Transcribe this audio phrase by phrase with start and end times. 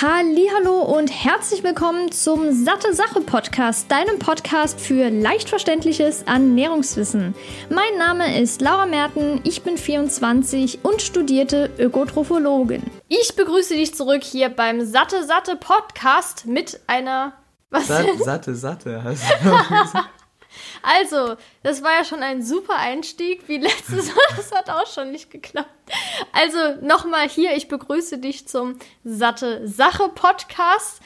[0.00, 7.34] Hallo und herzlich willkommen zum Satte Sache Podcast, deinem Podcast für leicht verständliches Ernährungswissen.
[7.68, 12.84] Mein Name ist Laura Merten, ich bin 24 und studierte Ökotrophologin.
[13.08, 17.32] Ich begrüße dich zurück hier beim Satte Satte Podcast mit einer
[17.70, 17.88] was?
[17.88, 19.98] Satte Satte hast du
[20.82, 24.36] Also, das war ja schon ein super Einstieg, wie letztes Mal.
[24.36, 25.68] Das hat auch schon nicht geklappt.
[26.32, 31.00] Also, nochmal hier, ich begrüße dich zum Satte Sache Podcast.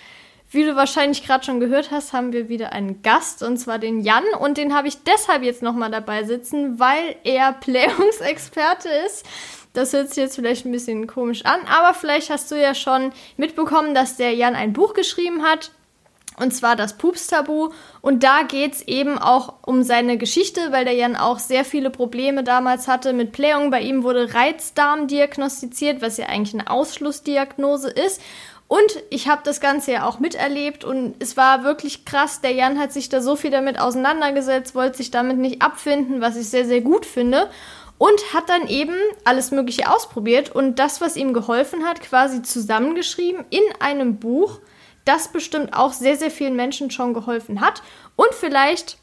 [0.51, 4.01] Wie du wahrscheinlich gerade schon gehört hast, haben wir wieder einen Gast, und zwar den
[4.01, 4.25] Jan.
[4.39, 9.25] Und den habe ich deshalb jetzt nochmal dabei sitzen, weil er Playungsexperte ist.
[9.73, 13.13] Das hört sich jetzt vielleicht ein bisschen komisch an, aber vielleicht hast du ja schon
[13.39, 15.71] mitbekommen, dass der Jan ein Buch geschrieben hat
[16.39, 17.71] und zwar das Pups-Tabu.
[18.01, 21.91] Und da geht es eben auch um seine Geschichte, weil der Jan auch sehr viele
[21.91, 23.71] Probleme damals hatte mit Blähungen.
[23.71, 28.21] Bei ihm wurde Reizdarm diagnostiziert, was ja eigentlich eine Ausschlussdiagnose ist.
[28.73, 32.41] Und ich habe das Ganze ja auch miterlebt und es war wirklich krass.
[32.41, 36.37] Der Jan hat sich da so viel damit auseinandergesetzt, wollte sich damit nicht abfinden, was
[36.37, 37.51] ich sehr, sehr gut finde.
[37.99, 43.45] Und hat dann eben alles Mögliche ausprobiert und das, was ihm geholfen hat, quasi zusammengeschrieben
[43.51, 44.59] in einem Buch
[45.05, 47.83] das bestimmt auch sehr, sehr vielen Menschen schon geholfen hat.
[48.17, 48.99] Und vielleicht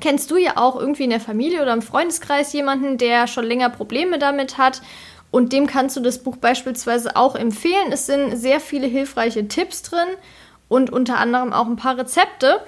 [0.00, 3.70] kennst du ja auch irgendwie in der Familie oder im Freundeskreis jemanden, der schon länger
[3.70, 4.82] Probleme damit hat.
[5.30, 7.92] Und dem kannst du das Buch beispielsweise auch empfehlen.
[7.92, 10.08] Es sind sehr viele hilfreiche Tipps drin
[10.68, 12.60] und unter anderem auch ein paar Rezepte.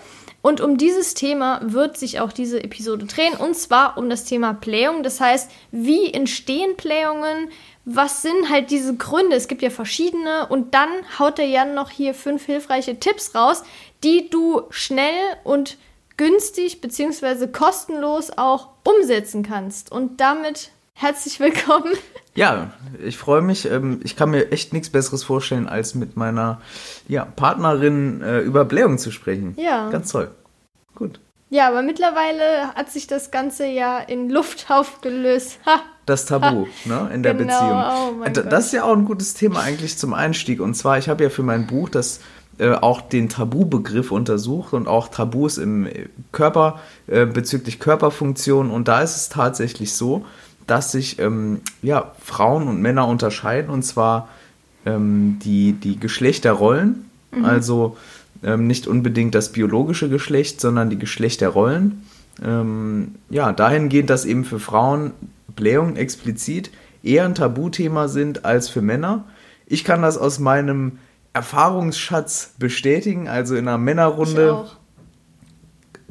[0.43, 4.53] Und um dieses Thema wird sich auch diese Episode drehen, und zwar um das Thema
[4.53, 5.05] Blähung.
[5.05, 7.51] Das heißt, wie entstehen Blähungen?
[7.85, 9.37] Was sind halt diese Gründe?
[9.37, 10.89] Es gibt ja verschiedene und dann
[11.19, 13.65] haut der Jan noch hier fünf hilfreiche Tipps raus,
[14.05, 15.79] die du schnell und
[16.17, 17.49] günstig bzw.
[17.49, 19.91] kostenlos auch umsetzen kannst.
[19.91, 21.93] Und damit herzlich willkommen.
[22.35, 22.73] Ja,
[23.05, 23.71] ich freue mich.
[23.71, 26.61] Ähm, ich kann mir echt nichts Besseres vorstellen, als mit meiner
[27.09, 29.55] ja, Partnerin äh, über Blähung zu sprechen.
[29.59, 29.91] Ja.
[29.91, 30.31] Ganz toll.
[30.95, 31.21] Gut.
[31.53, 35.59] Ja, aber mittlerweile hat sich das Ganze ja in Luft aufgelöst.
[35.67, 38.17] Ha das Tabu ne, in der genau.
[38.25, 38.45] Beziehung.
[38.45, 40.61] Oh das ist ja auch ein gutes Thema eigentlich zum Einstieg.
[40.61, 42.21] Und zwar, ich habe ja für mein Buch das
[42.59, 45.87] äh, auch den Tabubegriff untersucht und auch Tabus im
[46.33, 48.71] Körper äh, bezüglich Körperfunktion.
[48.71, 50.25] Und da ist es tatsächlich so,
[50.67, 53.71] dass sich ähm, ja, Frauen und Männer unterscheiden.
[53.71, 54.29] Und zwar
[54.87, 57.09] ähm, die, die Geschlechterrollen.
[57.31, 57.45] Mhm.
[57.45, 57.97] Also
[58.43, 62.03] ähm, nicht unbedingt das biologische Geschlecht, sondern die Geschlechterrollen.
[62.43, 65.13] Ähm, ja, dahingehend, dass eben für Frauen
[65.55, 66.71] Blähungen explizit
[67.03, 69.25] eher ein Tabuthema sind als für Männer.
[69.67, 70.99] Ich kann das aus meinem
[71.33, 73.29] Erfahrungsschatz bestätigen.
[73.29, 74.67] Also in einer Männerrunde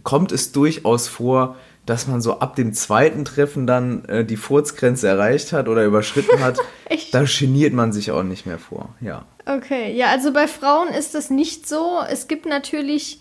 [0.03, 1.55] kommt es durchaus vor,
[1.85, 6.39] dass man so ab dem zweiten Treffen dann äh, die Furzgrenze erreicht hat oder überschritten
[6.39, 6.59] hat.
[7.11, 9.25] da geniert man sich auch nicht mehr vor, ja.
[9.45, 11.99] Okay, ja, also bei Frauen ist das nicht so.
[12.07, 13.19] Es gibt natürlich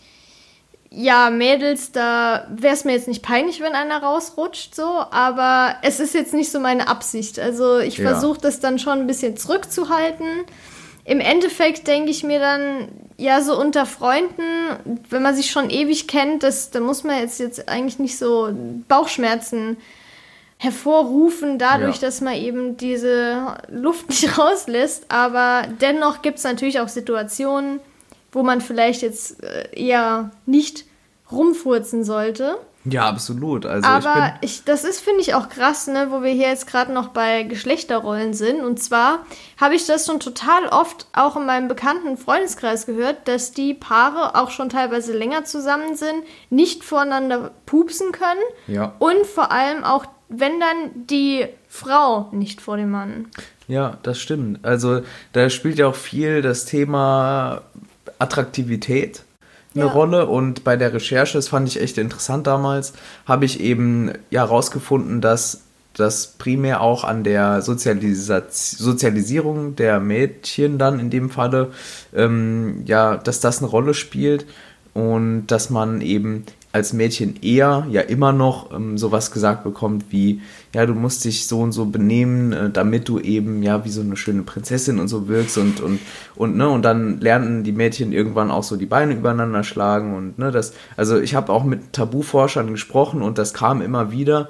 [0.92, 6.00] ja, Mädels, da wäre es mir jetzt nicht peinlich, wenn einer rausrutscht, so, aber es
[6.00, 7.38] ist jetzt nicht so meine Absicht.
[7.38, 8.10] Also ich ja.
[8.10, 10.26] versuche das dann schon ein bisschen zurückzuhalten.
[11.04, 12.88] Im Endeffekt denke ich mir dann,
[13.20, 17.38] ja, so unter Freunden, wenn man sich schon ewig kennt, das, da muss man jetzt,
[17.38, 18.50] jetzt eigentlich nicht so
[18.88, 19.76] Bauchschmerzen
[20.56, 22.08] hervorrufen, dadurch, ja.
[22.08, 25.04] dass man eben diese Luft nicht rauslässt.
[25.08, 27.80] Aber dennoch gibt es natürlich auch Situationen,
[28.32, 30.86] wo man vielleicht jetzt äh, eher nicht
[31.30, 32.58] rumfurzen sollte.
[32.84, 33.66] Ja, absolut.
[33.66, 36.66] Also Aber ich, ich das ist, finde ich, auch krass, ne, wo wir hier jetzt
[36.66, 38.62] gerade noch bei Geschlechterrollen sind.
[38.62, 39.26] Und zwar
[39.60, 44.34] habe ich das schon total oft auch in meinem bekannten Freundeskreis gehört, dass die Paare
[44.34, 48.40] auch schon teilweise länger zusammen sind, nicht voreinander pupsen können.
[48.66, 48.94] Ja.
[48.98, 53.26] Und vor allem auch, wenn dann die Frau nicht vor dem Mann.
[53.68, 54.64] Ja, das stimmt.
[54.64, 55.02] Also
[55.32, 57.62] da spielt ja auch viel das Thema
[58.18, 59.22] Attraktivität
[59.74, 59.90] eine ja.
[59.90, 62.92] Rolle und bei der Recherche, das fand ich echt interessant damals,
[63.26, 65.62] habe ich eben ja rausgefunden, dass
[65.94, 71.72] das primär auch an der Sozialisa Sozialisierung der Mädchen dann in dem Falle,
[72.14, 74.46] ähm, ja, dass das eine Rolle spielt
[74.94, 80.40] und dass man eben als Mädchen eher ja immer noch ähm, sowas gesagt bekommt wie,
[80.72, 84.02] ja, du musst dich so und so benehmen, äh, damit du eben ja wie so
[84.02, 85.98] eine schöne Prinzessin und so wirkst und, und,
[86.36, 90.38] und, ne, und dann lernten die Mädchen irgendwann auch so die Beine übereinander schlagen und,
[90.38, 94.48] ne, das, also ich habe auch mit Tabuforschern gesprochen und das kam immer wieder,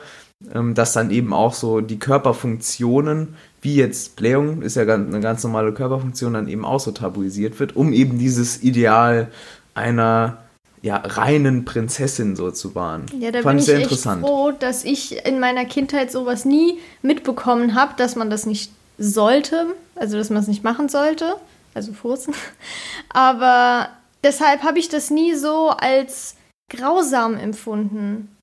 [0.55, 3.29] ähm, dass dann eben auch so die Körperfunktionen,
[3.63, 7.77] wie jetzt Blähung, ist ja eine ganz normale Körperfunktion, dann eben auch so tabuisiert wird,
[7.77, 9.29] um eben dieses Ideal
[9.75, 10.39] einer
[10.83, 13.07] ja, reinen Prinzessin so zu wahren.
[13.19, 14.25] Ja, da Fand bin ich sehr echt interessant.
[14.25, 19.67] froh, dass ich in meiner Kindheit sowas nie mitbekommen habe, dass man das nicht sollte,
[19.97, 21.37] also dass man es nicht machen sollte.
[21.75, 22.35] also Furzen.
[23.11, 23.89] Aber
[24.25, 26.37] deshalb habe ich das nie so als
[26.71, 28.35] grausam empfunden.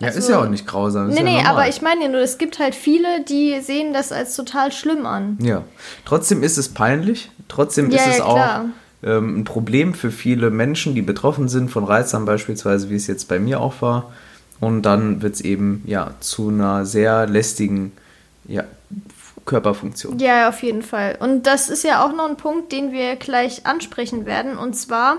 [0.00, 1.08] Ja, also, ist ja auch nicht grausam.
[1.08, 4.10] Nee, ja nee, aber ich meine ja nur, es gibt halt viele, die sehen das
[4.10, 5.38] als total schlimm an.
[5.40, 5.62] Ja.
[6.04, 7.30] Trotzdem ist es peinlich.
[7.46, 8.64] Trotzdem ja, ist es ja, auch
[9.04, 13.28] ähm, ein Problem für viele Menschen, die betroffen sind von Reizern beispielsweise, wie es jetzt
[13.28, 14.12] bei mir auch war.
[14.60, 17.92] Und dann wird es eben ja zu einer sehr lästigen
[18.46, 18.64] ja,
[19.44, 20.18] Körperfunktion.
[20.18, 21.16] Ja, auf jeden Fall.
[21.20, 24.56] Und das ist ja auch noch ein Punkt, den wir gleich ansprechen werden.
[24.56, 25.18] Und zwar,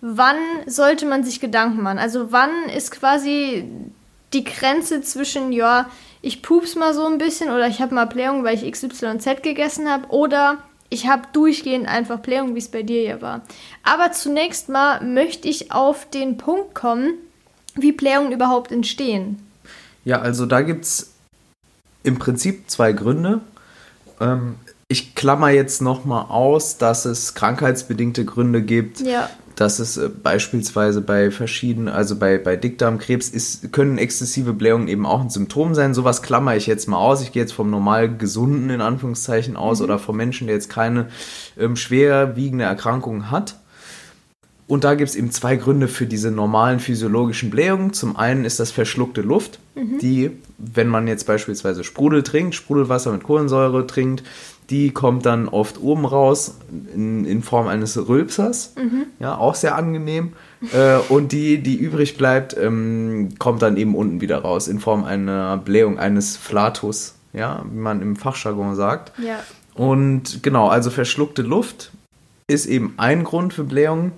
[0.00, 0.36] wann
[0.66, 1.98] sollte man sich Gedanken machen?
[1.98, 3.64] Also wann ist quasi
[4.32, 5.88] die Grenze zwischen, ja,
[6.20, 9.88] ich pups mal so ein bisschen oder ich habe mal Blähung, weil ich XYZ gegessen
[9.88, 10.58] habe oder
[10.94, 13.42] ich habe durchgehend einfach Blähung, wie es bei dir ja war.
[13.82, 17.14] Aber zunächst mal möchte ich auf den Punkt kommen,
[17.74, 19.44] wie Blähungen überhaupt entstehen.
[20.04, 21.10] Ja, also da gibt es
[22.04, 23.40] im Prinzip zwei Gründe.
[24.20, 24.54] Ähm,
[24.86, 29.00] ich klammer jetzt nochmal aus, dass es krankheitsbedingte Gründe gibt.
[29.00, 29.28] Ja.
[29.56, 35.06] Dass es äh, beispielsweise bei verschiedenen, also bei, bei Dickdarmkrebs ist, können exzessive Blähungen eben
[35.06, 35.94] auch ein Symptom sein.
[35.94, 37.22] Sowas klammer ich jetzt mal aus.
[37.22, 39.84] Ich gehe jetzt vom normal gesunden in Anführungszeichen aus mhm.
[39.84, 41.08] oder vom Menschen, der jetzt keine
[41.58, 43.56] ähm, schwerwiegende Erkrankung hat.
[44.66, 47.92] Und da gibt es eben zwei Gründe für diese normalen physiologischen Blähungen.
[47.92, 49.98] Zum einen ist das verschluckte Luft, mhm.
[49.98, 54.22] die, wenn man jetzt beispielsweise Sprudel trinkt, Sprudelwasser mit Kohlensäure trinkt,
[54.70, 56.56] die kommt dann oft oben raus
[56.94, 58.72] in, in Form eines Rülpsers.
[58.76, 59.06] Mhm.
[59.20, 60.32] Ja, auch sehr angenehm.
[60.72, 65.04] äh, und die, die übrig bleibt, ähm, kommt dann eben unten wieder raus in Form
[65.04, 69.12] einer Blähung, eines Flatus, ja, wie man im Fachjargon sagt.
[69.18, 69.40] Ja.
[69.74, 71.90] Und genau, also verschluckte Luft
[72.46, 74.12] ist eben ein Grund für Blähungen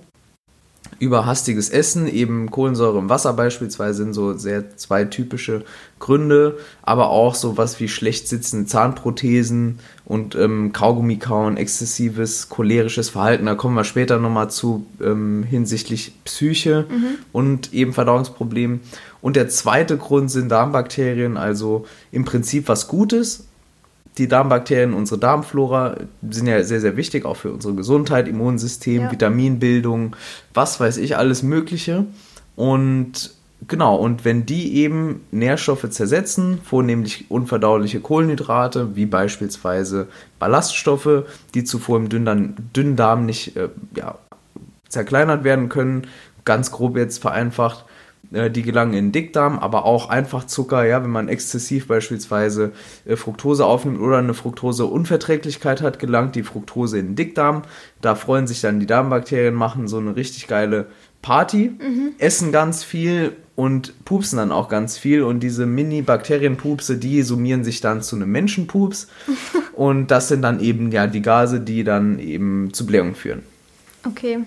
[0.99, 5.63] über hastiges Essen, eben Kohlensäure im Wasser beispielsweise sind so sehr zwei typische
[5.99, 13.09] Gründe, aber auch so was wie schlecht sitzende Zahnprothesen und ähm, Kaugummi kauen, exzessives cholerisches
[13.09, 17.17] Verhalten, da kommen wir später nochmal zu ähm, hinsichtlich Psyche mhm.
[17.31, 18.81] und eben Verdauungsproblemen.
[19.21, 23.46] Und der zweite Grund sind Darmbakterien, also im Prinzip was Gutes,
[24.17, 25.97] die Darmbakterien, unsere Darmflora
[26.29, 29.11] sind ja sehr, sehr wichtig, auch für unsere Gesundheit, Immunsystem, ja.
[29.11, 30.15] Vitaminbildung,
[30.53, 32.05] was weiß ich, alles Mögliche.
[32.55, 33.31] Und
[33.67, 40.07] genau, und wenn die eben Nährstoffe zersetzen, vornehmlich unverdauliche Kohlenhydrate, wie beispielsweise
[40.39, 41.23] Ballaststoffe,
[41.53, 44.17] die zuvor im Dünndarm, Dünndarm nicht äh, ja,
[44.89, 46.07] zerkleinert werden können,
[46.45, 47.85] ganz grob jetzt vereinfacht,
[48.31, 52.73] die gelangen in den Dickdarm, aber auch einfach Zucker, ja, wenn man exzessiv beispielsweise
[53.05, 57.61] äh, Fructose aufnimmt oder eine Fructoseunverträglichkeit hat, gelangt die Fructose in den Dickdarm.
[58.01, 60.87] Da freuen sich dann die Darmbakterien, machen so eine richtig geile
[61.21, 62.13] Party, mhm.
[62.17, 65.23] essen ganz viel und pupsen dann auch ganz viel.
[65.23, 69.07] Und diese Mini-Bakterienpupse, die summieren sich dann zu einem Menschenpups.
[69.73, 73.43] und das sind dann eben ja die Gase, die dann eben zu Blähung führen.
[74.05, 74.39] Okay.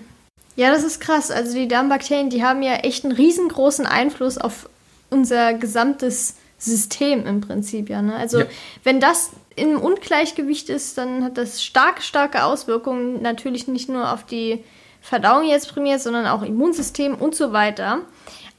[0.55, 1.31] Ja, das ist krass.
[1.31, 4.69] Also die Darmbakterien, die haben ja echt einen riesengroßen Einfluss auf
[5.09, 8.01] unser gesamtes System im Prinzip, ja.
[8.01, 8.15] Ne?
[8.15, 8.45] Also ja.
[8.83, 14.25] wenn das im Ungleichgewicht ist, dann hat das starke, starke Auswirkungen natürlich nicht nur auf
[14.25, 14.63] die
[15.01, 18.01] Verdauung jetzt primär, sondern auch Immunsystem und so weiter.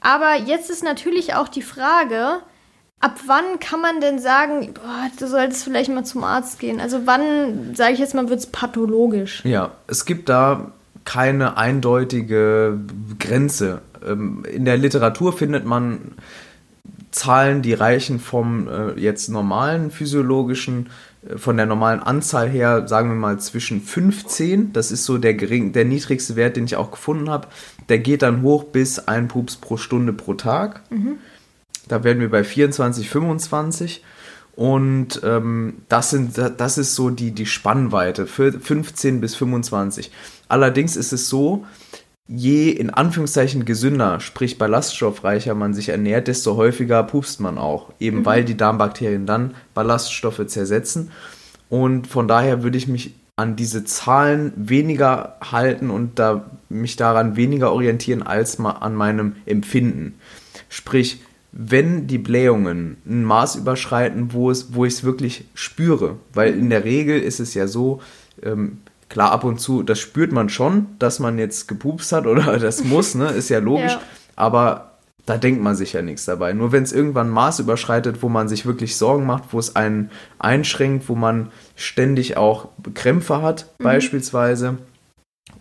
[0.01, 2.41] Aber jetzt ist natürlich auch die Frage,
[2.99, 6.81] ab wann kann man denn sagen, boah, du solltest vielleicht mal zum Arzt gehen?
[6.81, 9.43] Also wann, sage ich jetzt mal, wird es pathologisch?
[9.45, 10.73] Ja, es gibt da
[11.05, 12.79] keine eindeutige
[13.19, 13.81] Grenze.
[14.05, 16.13] Ähm, in der Literatur findet man
[17.11, 20.89] Zahlen, die reichen vom äh, jetzt normalen physiologischen,
[21.27, 25.35] äh, von der normalen Anzahl her, sagen wir mal zwischen 15, das ist so der,
[25.35, 27.47] gering, der niedrigste Wert, den ich auch gefunden habe,
[27.89, 30.81] der geht dann hoch bis ein Pups pro Stunde pro Tag.
[30.89, 31.17] Mhm.
[31.87, 34.03] Da werden wir bei 24, 25.
[34.55, 40.11] Und ähm, das, sind, das ist so die, die Spannweite, für 15 bis 25.
[40.47, 41.65] Allerdings ist es so,
[42.27, 47.91] je in Anführungszeichen gesünder, sprich ballaststoffreicher man sich ernährt, desto häufiger pupst man auch.
[47.99, 48.25] Eben mhm.
[48.25, 51.11] weil die Darmbakterien dann Ballaststoffe zersetzen.
[51.69, 57.35] Und von daher würde ich mich an diese Zahlen weniger halten und da, mich daran
[57.35, 60.19] weniger orientieren als mal an meinem Empfinden.
[60.69, 61.21] Sprich,
[61.53, 66.17] wenn die Blähungen ein Maß überschreiten, wo, es, wo ich es wirklich spüre.
[66.33, 68.01] Weil in der Regel ist es ja so,
[68.41, 72.57] ähm, klar, ab und zu, das spürt man schon, dass man jetzt gepupst hat oder
[72.59, 73.29] das muss, ne?
[73.29, 73.91] ist ja logisch.
[73.91, 74.01] Ja.
[74.35, 74.93] Aber
[75.27, 76.53] da denkt man sich ja nichts dabei.
[76.53, 79.75] Nur wenn es irgendwann ein Maß überschreitet, wo man sich wirklich Sorgen macht, wo es
[79.75, 83.83] einen einschränkt, wo man ständig auch Krämpfe hat, mhm.
[83.83, 84.77] beispielsweise,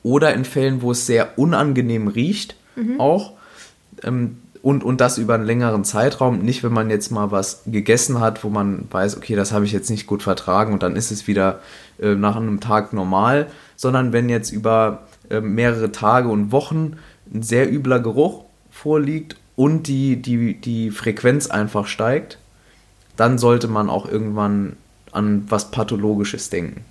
[0.03, 2.99] oder in Fällen, wo es sehr unangenehm riecht, mhm.
[2.99, 3.35] auch,
[4.03, 6.39] ähm, und, und das über einen längeren Zeitraum.
[6.39, 9.73] Nicht, wenn man jetzt mal was gegessen hat, wo man weiß, okay, das habe ich
[9.73, 11.61] jetzt nicht gut vertragen und dann ist es wieder
[12.01, 16.97] äh, nach einem Tag normal, sondern wenn jetzt über äh, mehrere Tage und Wochen
[17.35, 22.39] ein sehr übler Geruch vorliegt und die, die, die Frequenz einfach steigt,
[23.17, 24.77] dann sollte man auch irgendwann
[25.11, 26.85] an was Pathologisches denken.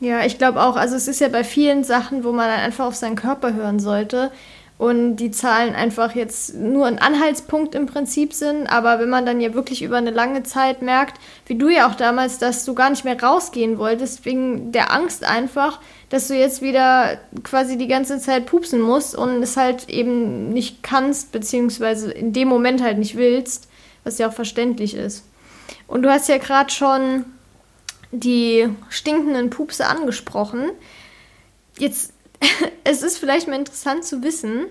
[0.00, 0.76] Ja, ich glaube auch.
[0.76, 4.30] Also es ist ja bei vielen Sachen, wo man einfach auf seinen Körper hören sollte
[4.78, 8.68] und die Zahlen einfach jetzt nur ein Anhaltspunkt im Prinzip sind.
[8.68, 11.96] Aber wenn man dann ja wirklich über eine lange Zeit merkt, wie du ja auch
[11.96, 15.80] damals, dass du gar nicht mehr rausgehen wolltest, wegen der Angst einfach,
[16.10, 20.84] dass du jetzt wieder quasi die ganze Zeit pupsen musst und es halt eben nicht
[20.84, 23.68] kannst, beziehungsweise in dem Moment halt nicht willst,
[24.04, 25.24] was ja auch verständlich ist.
[25.88, 27.24] Und du hast ja gerade schon
[28.12, 30.70] die stinkenden Pupse angesprochen.
[31.78, 32.12] Jetzt,
[32.84, 34.66] es ist vielleicht mal interessant zu wissen,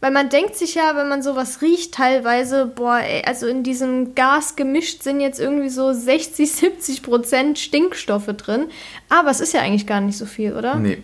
[0.00, 4.16] weil man denkt sich ja, wenn man sowas riecht, teilweise, boah, ey, also in diesem
[4.16, 8.66] Gas gemischt sind jetzt irgendwie so 60, 70 Prozent Stinkstoffe drin.
[9.08, 10.74] Aber es ist ja eigentlich gar nicht so viel, oder?
[10.74, 11.02] Nee.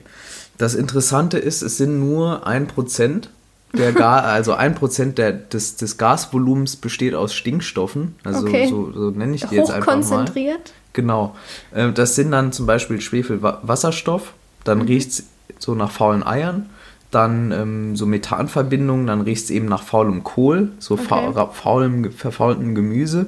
[0.58, 3.30] Das Interessante ist, es sind nur ein Prozent
[3.72, 8.16] der Gar, also ein Prozent des, des Gasvolumens besteht aus Stinkstoffen.
[8.24, 8.66] Also okay.
[8.66, 9.92] so, so nenne ich die jetzt einfach mal.
[9.94, 10.72] konzentriert.
[10.92, 11.36] Genau.
[11.72, 14.34] Ähm, das sind dann zum Beispiel Schwefelwasserstoff,
[14.64, 14.86] dann mhm.
[14.86, 15.24] riecht es
[15.58, 16.66] so nach faulen Eiern,
[17.10, 21.32] dann ähm, so Methanverbindungen, dann riecht es eben nach faulem Kohl, so okay.
[21.52, 23.26] faulem, verfaultem Gemüse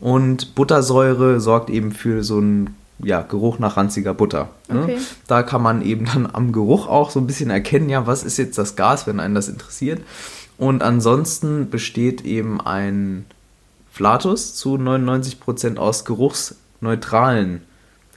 [0.00, 4.48] und Buttersäure sorgt eben für so einen ja, Geruch nach ranziger Butter.
[4.68, 4.84] Ne?
[4.84, 4.98] Okay.
[5.26, 8.36] Da kann man eben dann am Geruch auch so ein bisschen erkennen, ja, was ist
[8.36, 10.02] jetzt das Gas, wenn einen das interessiert.
[10.58, 13.24] Und ansonsten besteht eben ein
[13.90, 17.62] Flatus zu 99% aus geruchsneutralen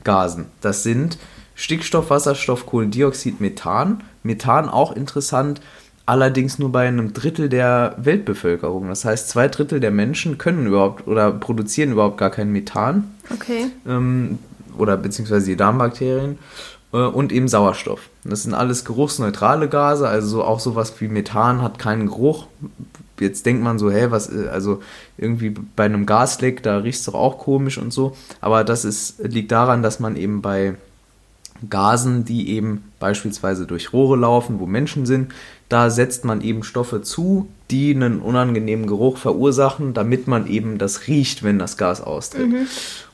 [0.04, 0.46] Gasen.
[0.62, 1.18] Das sind
[1.56, 4.04] Stickstoff, Wasserstoff, Kohlendioxid, Methan.
[4.24, 5.62] Methan auch interessant,
[6.06, 8.90] allerdings nur bei einem Drittel der Weltbevölkerung.
[8.90, 13.16] Das heißt, zwei Drittel der Menschen können überhaupt oder produzieren überhaupt gar kein Methan.
[13.34, 13.68] Okay.
[13.88, 14.40] Ähm,
[14.78, 16.38] oder beziehungsweise die Darmbakterien
[16.94, 18.10] äh, und eben Sauerstoff.
[18.24, 22.48] Das sind alles geruchsneutrale Gase, also so, auch sowas wie Methan hat keinen Geruch.
[23.20, 24.82] Jetzt denkt man so, hä, was, äh, also
[25.18, 28.16] irgendwie bei einem Gasleck, da riecht es doch auch komisch und so.
[28.42, 30.76] Aber das ist, liegt daran, dass man eben bei
[31.70, 35.34] Gasen, die eben beispielsweise durch Rohre laufen, wo Menschen sind,
[35.70, 41.08] da setzt man eben Stoffe zu, die einen unangenehmen Geruch verursachen, damit man eben das
[41.08, 42.50] riecht, wenn das Gas austritt.
[42.50, 42.68] Mhm.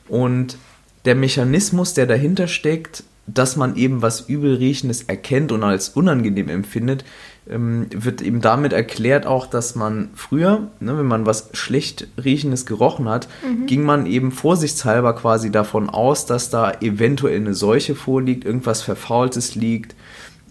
[0.08, 0.58] Und
[1.04, 7.04] der Mechanismus, der dahinter steckt, dass man eben was Übelriechendes erkennt und als unangenehm empfindet,
[7.48, 12.66] ähm, wird eben damit erklärt auch, dass man früher, ne, wenn man was schlecht riechendes
[12.66, 13.66] gerochen hat, mhm.
[13.66, 19.54] ging man eben vorsichtshalber quasi davon aus, dass da eventuell eine Seuche vorliegt, irgendwas Verfaultes
[19.54, 19.96] liegt,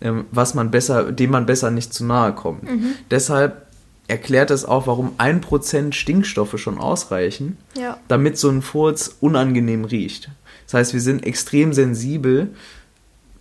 [0.02, 2.64] ähm, was man besser, dem man besser nicht zu nahe kommt.
[2.64, 2.94] Mhm.
[3.10, 3.68] Deshalb
[4.08, 7.98] erklärt es auch, warum ein Prozent Stinkstoffe schon ausreichen, ja.
[8.10, 10.30] damit so ein Furz unangenehm riecht.
[10.66, 12.50] Das heißt, wir sind extrem sensibel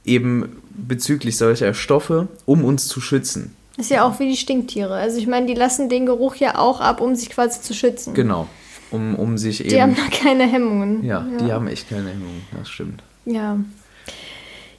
[0.04, 3.57] eben bezüglich solcher Stoffe, um uns zu schützen.
[3.77, 4.95] Ist ja auch wie die Stinktiere.
[4.95, 8.15] Also ich meine, die lassen den Geruch ja auch ab, um sich quasi zu schützen.
[8.15, 8.47] Genau.
[8.91, 9.71] Um, um sich die eben.
[9.71, 11.05] Die haben da keine Hemmungen.
[11.05, 12.43] Ja, ja, die haben echt keine Hemmungen.
[12.59, 13.03] Das stimmt.
[13.25, 13.59] Ja.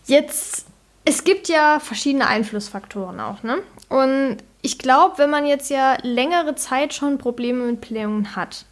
[0.05, 0.65] Jetzt,
[1.05, 3.59] es gibt ja verschiedene Einflussfaktoren auch, ne?
[3.89, 8.65] Und ich glaube, wenn man jetzt ja längere Zeit schon Probleme mit Blähungen hat,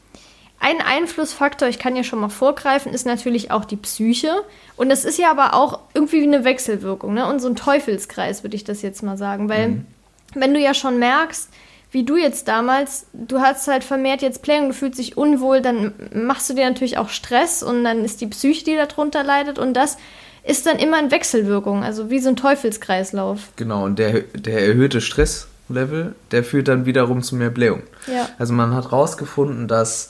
[0.60, 4.32] ein Einflussfaktor, ich kann ja schon mal vorgreifen, ist natürlich auch die Psyche.
[4.76, 7.28] Und das ist ja aber auch irgendwie eine Wechselwirkung, ne?
[7.28, 9.48] Und so ein Teufelskreis, würde ich das jetzt mal sagen.
[9.48, 9.86] Weil, mhm.
[10.36, 11.50] wenn du ja schon merkst,
[11.92, 15.94] wie du jetzt damals, du hast halt vermehrt jetzt Pläne du fühlst dich unwohl, dann
[16.14, 19.58] machst du dir natürlich auch Stress und dann ist die Psyche, die darunter leidet.
[19.58, 19.98] Und das
[20.44, 23.40] ist dann immer in Wechselwirkung, also wie so ein Teufelskreislauf.
[23.56, 27.84] Genau, und der, der erhöhte Stresslevel, der führt dann wiederum zu mehr Blähung.
[28.08, 28.30] Ja.
[28.38, 30.10] Also man hat herausgefunden, dass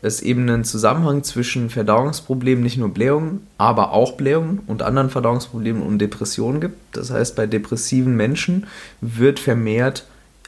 [0.00, 5.82] es eben einen Zusammenhang zwischen Verdauungsproblemen, nicht nur Blähungen, aber auch Blähungen und anderen Verdauungsproblemen
[5.82, 6.96] und Depressionen gibt.
[6.96, 8.66] Das heißt, bei depressiven Menschen
[9.00, 10.06] wird vermehrt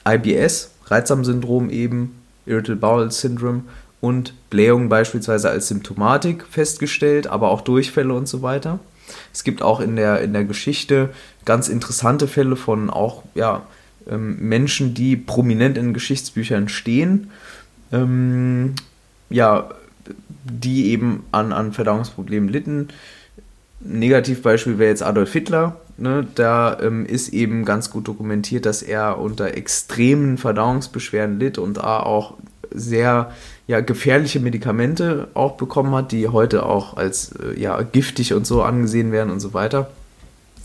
[0.09, 2.15] IBS, Reizdarmsyndrom eben,
[2.47, 3.63] Irritable Bowel Syndrome
[4.01, 8.79] und Blähungen beispielsweise als Symptomatik festgestellt, aber auch Durchfälle und so weiter.
[9.33, 11.11] Es gibt auch in der, in der Geschichte
[11.45, 13.63] ganz interessante Fälle von auch ja,
[14.09, 17.31] ähm, Menschen, die prominent in Geschichtsbüchern stehen.
[17.93, 18.75] Ähm,
[19.31, 19.71] ja,
[20.45, 22.89] die eben an, an Verdauungsproblemen litten.
[23.81, 25.77] Negativbeispiel wäre jetzt Adolf Hitler.
[25.97, 26.27] Ne?
[26.35, 32.01] Da ähm, ist eben ganz gut dokumentiert, dass er unter extremen Verdauungsbeschwerden litt und da
[32.01, 32.35] auch
[32.73, 33.33] sehr
[33.67, 38.63] ja, gefährliche Medikamente auch bekommen hat, die heute auch als äh, ja, giftig und so
[38.63, 39.91] angesehen werden und so weiter.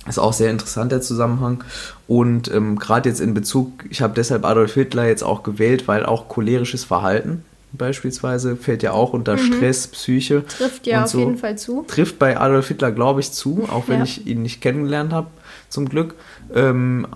[0.08, 1.64] Ist auch sehr interessant der Zusammenhang.
[2.08, 6.06] Und ähm, gerade jetzt in Bezug, ich habe deshalb Adolf Hitler jetzt auch gewählt, weil
[6.06, 7.44] auch cholerisches Verhalten
[7.78, 9.40] beispielsweise fällt ja auch unter mhm.
[9.40, 10.46] Stress, Psyche.
[10.46, 11.20] Trifft ja auf so.
[11.20, 11.86] jeden Fall zu.
[11.88, 14.04] Trifft bei Adolf Hitler, glaube ich, zu, auch wenn ja.
[14.04, 15.28] ich ihn nicht kennengelernt habe,
[15.70, 16.16] zum Glück.
[16.54, 17.08] Ähm,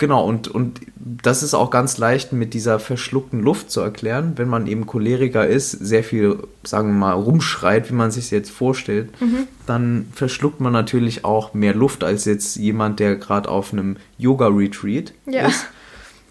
[0.00, 4.48] Genau, und, und das ist auch ganz leicht mit dieser verschluckten Luft zu erklären, wenn
[4.48, 9.10] man eben Choleriker ist, sehr viel, sagen wir mal, rumschreit, wie man sich jetzt vorstellt,
[9.20, 9.46] mhm.
[9.66, 15.12] dann verschluckt man natürlich auch mehr Luft als jetzt jemand, der gerade auf einem Yoga-Retreat
[15.26, 15.48] ja.
[15.48, 15.66] ist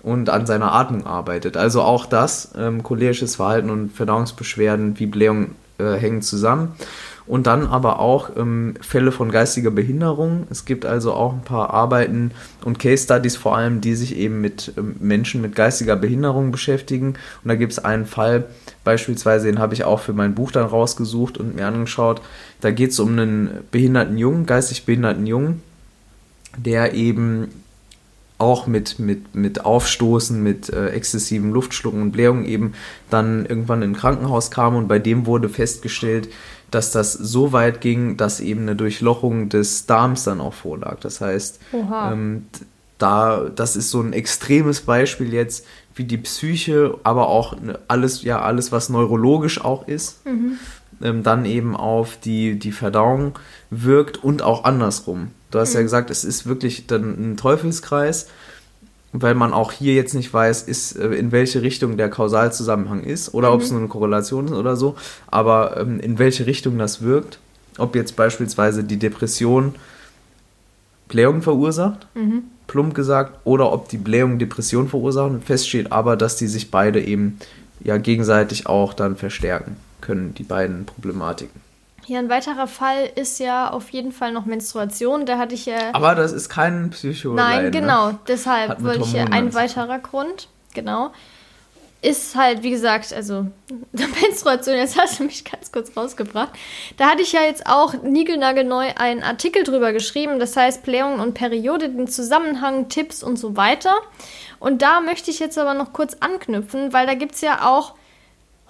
[0.04, 1.58] und an seiner Atmung arbeitet.
[1.58, 6.74] Also auch das, ähm, cholerisches Verhalten und Verdauungsbeschwerden wie Blähung äh, hängen zusammen
[7.30, 10.48] und dann aber auch ähm, Fälle von geistiger Behinderung.
[10.50, 12.32] Es gibt also auch ein paar Arbeiten
[12.66, 17.10] und Case Studies vor allem, die sich eben mit ähm, Menschen mit geistiger Behinderung beschäftigen.
[17.44, 18.46] Und da gibt es einen Fall,
[18.84, 22.20] beispielsweise, den habe ich auch für mein Buch dann rausgesucht und mir angeschaut.
[22.62, 25.62] Da geht es um einen behinderten Jungen, geistig behinderten Jungen,
[26.58, 27.50] der eben
[28.40, 32.74] auch mit, mit, mit Aufstoßen, mit äh, exzessivem Luftschlucken und Blähungen eben
[33.10, 36.30] dann irgendwann in ein Krankenhaus kam und bei dem wurde festgestellt,
[36.72, 41.00] dass das so weit ging, dass eben eine Durchlochung des Darms dann auch vorlag.
[41.02, 42.46] Das heißt, ähm,
[42.98, 45.66] da, das ist so ein extremes Beispiel jetzt,
[45.96, 50.60] wie die Psyche, aber auch alles, ja, alles, was neurologisch auch ist, mhm.
[51.02, 53.38] ähm, dann eben auf die, die Verdauung
[53.70, 55.32] wirkt und auch andersrum.
[55.52, 55.78] Du hast mhm.
[55.78, 58.28] ja gesagt, es ist wirklich dann ein Teufelskreis
[59.12, 63.34] weil man auch hier jetzt nicht weiß, ist, äh, in welche Richtung der Kausalzusammenhang ist
[63.34, 63.56] oder mhm.
[63.56, 64.96] ob es nur eine Korrelation ist oder so,
[65.28, 67.40] aber ähm, in welche Richtung das wirkt,
[67.78, 69.76] ob jetzt beispielsweise die Depression
[71.08, 72.44] Blähung verursacht, mhm.
[72.68, 75.42] plump gesagt, oder ob die Blähung Depression verursachen.
[75.42, 77.40] Fest steht aber, dass die sich beide eben
[77.84, 81.62] ja gegenseitig auch dann verstärken können, die beiden Problematiken.
[82.10, 85.28] Ja, ein weiterer Fall ist ja auf jeden Fall noch Menstruation.
[85.28, 85.94] Da hatte ich ja.
[85.94, 87.36] Aber das ist kein Psycho.
[87.36, 87.72] Nein, ne?
[87.72, 88.14] genau.
[88.14, 88.20] Ne?
[88.28, 90.48] Deshalb wollte ich ja ein weiterer Grund.
[90.74, 91.12] Genau.
[92.02, 93.46] Ist halt, wie gesagt, also
[93.92, 96.50] Menstruation, jetzt hast du mich ganz kurz rausgebracht.
[96.98, 100.40] Da hatte ich ja jetzt auch niegelnagelneu einen Artikel drüber geschrieben.
[100.40, 103.94] Das heißt, Blähungen und Periode, den Zusammenhang, Tipps und so weiter.
[104.58, 107.94] Und da möchte ich jetzt aber noch kurz anknüpfen, weil da gibt es ja auch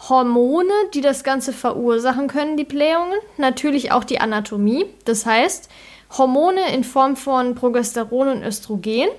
[0.07, 3.19] Hormone, die das Ganze verursachen können, die Blähungen.
[3.37, 4.85] Natürlich auch die Anatomie.
[5.03, 5.69] Das heißt,
[6.17, 9.09] Hormone in Form von Progesteron und Östrogen,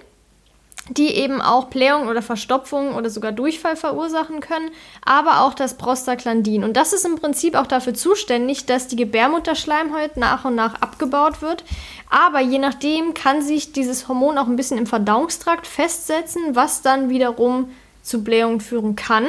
[0.88, 4.70] die eben auch Blähungen oder Verstopfungen oder sogar Durchfall verursachen können,
[5.04, 6.64] aber auch das Prostaglandin.
[6.64, 11.42] Und das ist im Prinzip auch dafür zuständig, dass die Gebärmutterschleimhaut nach und nach abgebaut
[11.42, 11.64] wird.
[12.08, 17.08] Aber je nachdem kann sich dieses Hormon auch ein bisschen im Verdauungstrakt festsetzen, was dann
[17.10, 17.70] wiederum
[18.02, 19.26] zu Blähungen führen kann.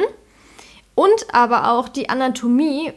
[0.94, 2.92] Und aber auch die Anatomie.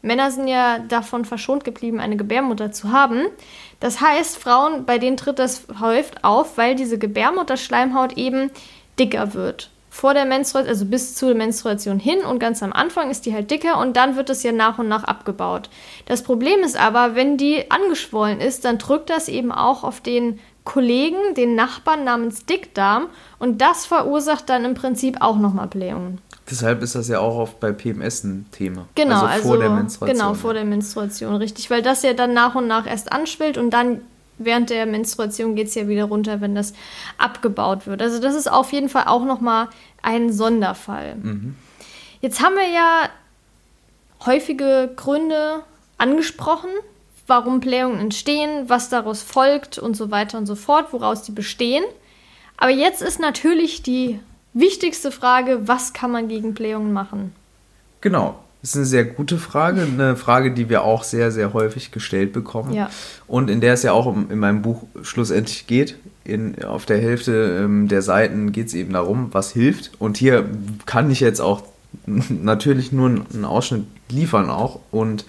[0.00, 3.26] Männer sind ja davon verschont geblieben, eine Gebärmutter zu haben.
[3.80, 8.50] Das heißt, Frauen, bei denen tritt das häufig auf, weil diese Gebärmutterschleimhaut eben
[8.98, 9.70] dicker wird.
[9.90, 13.50] Vor der Menstruation, also bis zur Menstruation hin und ganz am Anfang ist die halt
[13.50, 15.70] dicker und dann wird es ja nach und nach abgebaut.
[16.06, 20.38] Das Problem ist aber, wenn die angeschwollen ist, dann drückt das eben auch auf den
[20.62, 23.06] Kollegen, den Nachbarn namens Dickdarm
[23.38, 26.20] und das verursacht dann im Prinzip auch nochmal Blähungen.
[26.50, 28.88] Deshalb ist das ja auch oft bei PMS ein Thema.
[28.94, 30.18] Genau, also vor also, der Menstruation.
[30.18, 31.70] Genau, vor der Menstruation, richtig.
[31.70, 34.00] Weil das ja dann nach und nach erst anschwillt und dann
[34.38, 36.72] während der Menstruation geht es ja wieder runter, wenn das
[37.18, 38.00] abgebaut wird.
[38.00, 39.68] Also das ist auf jeden Fall auch nochmal
[40.00, 41.16] ein Sonderfall.
[41.16, 41.56] Mhm.
[42.20, 43.08] Jetzt haben wir ja
[44.24, 45.62] häufige Gründe
[45.98, 46.70] angesprochen,
[47.26, 51.84] warum Blähungen entstehen, was daraus folgt und so weiter und so fort, woraus die bestehen.
[52.56, 54.18] Aber jetzt ist natürlich die
[54.58, 57.32] wichtigste Frage, was kann man gegen Blähungen machen?
[58.00, 58.38] Genau.
[58.60, 62.32] Das ist eine sehr gute Frage, eine Frage, die wir auch sehr, sehr häufig gestellt
[62.32, 62.74] bekommen.
[62.74, 62.90] Ja.
[63.28, 65.96] Und in der es ja auch in meinem Buch schlussendlich geht.
[66.24, 69.92] In, auf der Hälfte ähm, der Seiten geht es eben darum, was hilft.
[70.00, 70.44] Und hier
[70.86, 71.62] kann ich jetzt auch
[72.06, 74.80] natürlich nur einen Ausschnitt liefern auch.
[74.90, 75.24] Und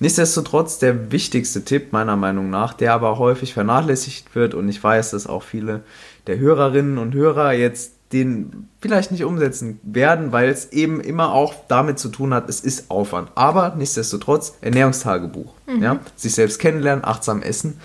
[0.00, 4.54] nichtsdestotrotz der wichtigste Tipp meiner Meinung nach, der aber häufig vernachlässigt wird.
[4.54, 5.82] Und ich weiß, dass auch viele
[6.26, 11.54] der Hörerinnen und Hörer jetzt den vielleicht nicht umsetzen werden, weil es eben immer auch
[11.68, 13.30] damit zu tun hat, es ist Aufwand.
[13.34, 15.52] Aber nichtsdestotrotz Ernährungstagebuch.
[15.66, 15.82] Mhm.
[15.82, 16.00] Ja?
[16.16, 17.80] Sich selbst kennenlernen, achtsam essen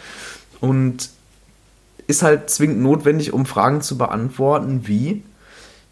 [0.59, 1.09] und
[2.07, 5.23] ist halt zwingend notwendig, um Fragen zu beantworten, wie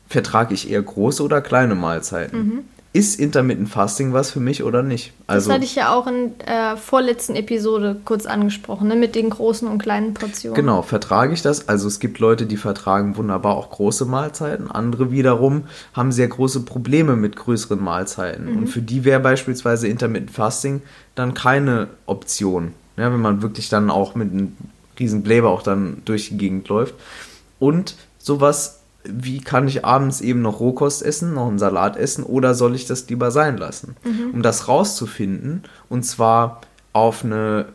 [0.08, 2.40] vertrage ich eher große oder kleine Mahlzeiten?
[2.40, 2.64] Mhm
[2.96, 5.12] ist Intermittent Fasting was für mich oder nicht?
[5.28, 9.16] Also, das hatte ich ja auch in der äh, vorletzten Episode kurz angesprochen, ne, mit
[9.16, 10.56] den großen und kleinen Portionen.
[10.56, 11.68] Genau, vertrage ich das?
[11.68, 16.62] Also es gibt Leute, die vertragen wunderbar auch große Mahlzeiten, andere wiederum haben sehr große
[16.62, 18.50] Probleme mit größeren Mahlzeiten.
[18.50, 18.58] Mhm.
[18.60, 20.82] Und für die wäre beispielsweise Intermittent Fasting
[21.16, 22.72] dann keine Option.
[22.96, 24.32] Ja, wenn man wirklich dann auch mit
[24.98, 26.96] riesen Blähbauch dann durch die Gegend läuft.
[27.60, 28.75] Und sowas,
[29.08, 32.86] wie kann ich abends eben noch Rohkost essen, noch einen Salat essen oder soll ich
[32.86, 33.96] das lieber sein lassen?
[34.34, 36.62] Um das rauszufinden und zwar
[36.94, 37.68] auf eine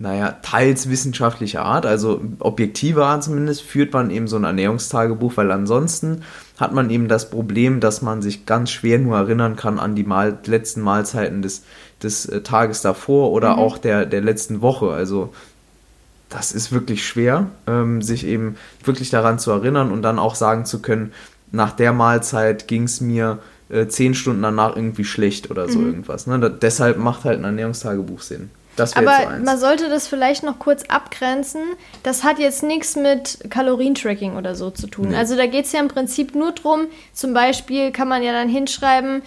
[0.00, 5.50] naja, teils wissenschaftliche Art, also objektive Art zumindest, führt man eben so ein Ernährungstagebuch, weil
[5.50, 6.22] ansonsten
[6.56, 10.04] hat man eben das Problem, dass man sich ganz schwer nur erinnern kann an die
[10.04, 11.64] Mahl letzten Mahlzeiten des,
[12.00, 13.58] des äh, Tages davor oder Mhm.
[13.58, 14.90] auch der, der letzten Woche.
[14.90, 15.32] Also
[16.28, 20.64] das ist wirklich schwer, ähm, sich eben wirklich daran zu erinnern und dann auch sagen
[20.66, 21.12] zu können,
[21.52, 23.38] nach der Mahlzeit ging es mir
[23.70, 25.70] äh, zehn Stunden danach irgendwie schlecht oder Mhm.
[25.70, 26.26] so irgendwas.
[26.26, 26.38] Ne?
[26.38, 28.50] Da, deshalb macht halt ein Ernährungstagebuch Sinn.
[28.76, 29.44] Das wäre jetzt so Aber eins.
[29.44, 31.60] man sollte das vielleicht noch kurz abgrenzen.
[32.02, 35.08] Das hat jetzt nichts mit Kalorientracking oder so zu tun.
[35.08, 35.16] Nee.
[35.16, 38.48] Also da geht es ja im Prinzip nur drum, zum Beispiel kann man ja dann
[38.48, 39.22] hinschreiben,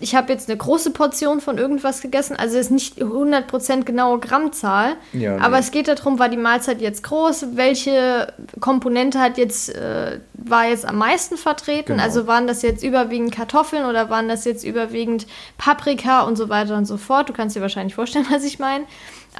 [0.00, 4.96] ich habe jetzt eine große Portion von irgendwas gegessen, also ist nicht 100% genaue Grammzahl,
[5.12, 5.40] Ja, nee.
[5.42, 10.66] aber es geht darum, war die Mahlzeit jetzt groß, welche Komponente hat jetzt, äh, war
[10.68, 12.02] jetzt am meisten vertreten, Genau.
[12.02, 15.26] also waren das jetzt überwiegend Kartoffeln oder waren das jetzt überwiegend
[15.58, 17.28] Paprika und so weiter und so fort.
[17.28, 18.84] Du kannst dir wahrscheinlich vorstellen, was ich meine.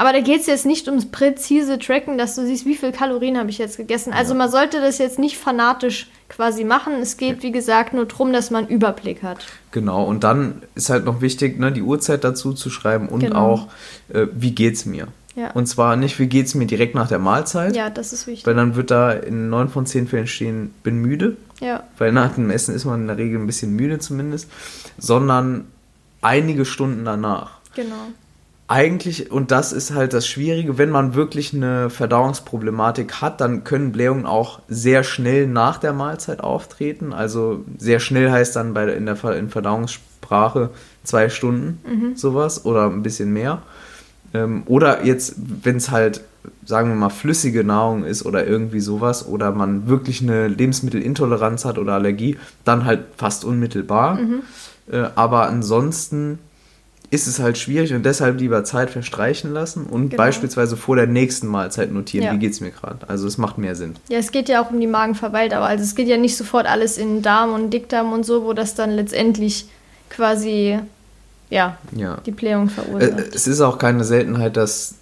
[0.01, 3.37] Aber da geht es jetzt nicht ums präzise Tracken, dass du siehst, wie viel Kalorien
[3.37, 4.15] habe ich jetzt gegessen.
[4.15, 6.95] Also man sollte das jetzt nicht fanatisch quasi machen.
[7.03, 9.45] Es geht, wie gesagt, nur darum, dass man einen Überblick hat.
[9.73, 13.37] Genau, und dann ist halt noch wichtig, ne, die Uhrzeit dazu zu schreiben und Genau.
[13.53, 13.69] auch,
[14.09, 15.09] äh, wie geht's mir.
[15.37, 15.51] Ja.
[15.51, 18.47] Und zwar nicht, wie geht's mir direkt nach der Mahlzeit, Ja, das ist wichtig.
[18.47, 22.35] weil dann wird da in neun von zehn Fällen stehen, bin müde, Ja, weil nach
[22.37, 24.49] dem Essen ist man in der Regel ein bisschen müde zumindest,
[24.99, 25.67] sondern
[26.23, 27.59] einige Stunden danach.
[27.75, 28.07] genau.
[28.71, 33.91] Eigentlich, und das ist halt das Schwierige, wenn man wirklich eine Verdauungsproblematik hat, dann können
[33.91, 37.13] Blähungen auch sehr schnell nach der Mahlzeit auftreten.
[37.13, 40.71] Also sehr schnell heißt dann bei, in der in Verdauungssprache
[41.03, 41.81] zwei Stunden
[42.15, 43.63] sowas oder ein bisschen mehr.
[44.35, 46.21] Ähm, oder jetzt, wenn es halt,
[46.65, 51.77] sagen wir mal, flüssige Nahrung ist oder irgendwie sowas oder man wirklich eine Lebensmittelintoleranz hat
[51.77, 54.21] oder Allergie, dann halt fast unmittelbar.
[54.93, 56.39] Äh, aber ansonsten
[57.13, 60.23] ist es halt schwierig und deshalb lieber Zeit verstreichen lassen und Genau.
[60.23, 62.33] beispielsweise vor der nächsten Mahlzeit notieren, Ja.
[62.33, 62.99] wie geht's mir gerade.
[63.09, 63.97] Also es macht mehr Sinn.
[64.09, 65.65] Ja, es geht ja auch um die Magenverweildauer.
[65.67, 68.77] Also es geht ja nicht sofort alles in Darm und Dickdarm und so, wo das
[68.77, 69.67] dann letztendlich
[70.09, 70.79] quasi,
[71.51, 72.19] ja, Ja.
[72.27, 73.35] die Blähung Äh, verursacht.
[73.35, 74.95] es ist auch keine Seltenheit, dass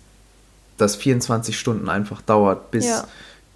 [0.78, 3.04] das 24 Stunden einfach dauert, bis Ja.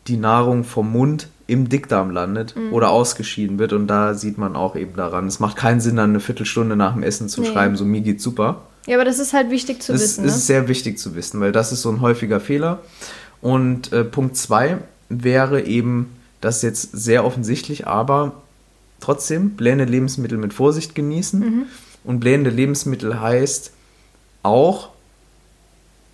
[0.09, 2.73] die Nahrung vom Mund im Dickdarm landet Mhm.
[2.73, 3.73] oder ausgeschieden wird.
[3.73, 6.95] Und da sieht man auch eben daran, es macht keinen Sinn, dann eine Viertelstunde nach
[6.95, 7.49] dem Essen zu Nee.
[7.53, 8.63] schreiben, so mir geht's super.
[8.87, 10.25] Ja, aber das ist halt wichtig zu Das wissen.
[10.25, 10.41] ist Ne?
[10.41, 12.81] sehr wichtig zu wissen, weil das ist so ein häufiger Fehler.
[13.41, 14.79] Und äh, Punkt 2
[15.09, 18.33] wäre eben, das ist jetzt sehr offensichtlich, aber
[19.01, 21.41] trotzdem blähende Lebensmittel mit Vorsicht genießen.
[21.41, 21.63] Mhm.
[22.05, 23.73] Und blähende Lebensmittel heißt
[24.43, 24.89] auch,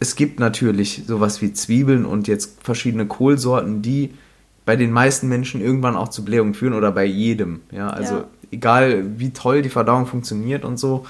[0.01, 4.11] es gibt natürlich sowas wie Zwiebeln und jetzt verschiedene Kohlsorten, die
[4.69, 7.61] bei den meisten Menschen irgendwann auch zu Blähungen führen oder bei jedem.
[7.71, 8.25] Ja, also Ja.
[8.51, 11.07] egal wie toll die Verdauung funktioniert und so